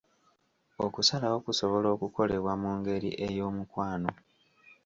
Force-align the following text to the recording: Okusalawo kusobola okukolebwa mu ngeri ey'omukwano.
Okusalawo 0.85 1.37
kusobola 1.45 1.87
okukolebwa 1.95 2.53
mu 2.61 2.71
ngeri 2.77 3.09
ey'omukwano. 3.25 4.11